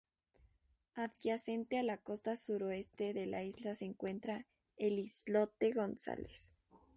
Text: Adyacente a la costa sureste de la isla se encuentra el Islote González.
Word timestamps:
Adyacente 0.95 1.77
a 1.77 1.83
la 1.83 1.95
costa 1.99 2.35
sureste 2.35 3.13
de 3.13 3.27
la 3.27 3.43
isla 3.43 3.75
se 3.75 3.85
encuentra 3.85 4.47
el 4.77 4.97
Islote 4.97 5.73
González. 5.73 6.55